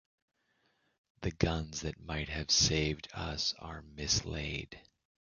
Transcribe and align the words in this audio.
The 1.21 1.29
guns 1.29 1.81
that 1.81 1.99
might 1.99 2.29
have 2.29 2.49
saved 2.49 3.07
us 3.13 3.53
are 3.59 3.83
mislaid. 3.83 4.81